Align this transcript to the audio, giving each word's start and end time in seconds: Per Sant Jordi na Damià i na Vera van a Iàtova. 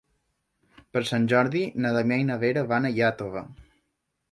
Per 0.97 1.03
Sant 1.09 1.27
Jordi 1.33 1.61
na 1.85 1.93
Damià 1.97 2.19
i 2.23 2.27
na 2.33 2.39
Vera 2.47 2.65
van 2.75 2.91
a 2.91 2.93
Iàtova. 2.99 3.47